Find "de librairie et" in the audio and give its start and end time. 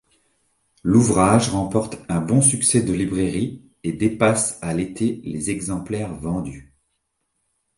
2.81-3.93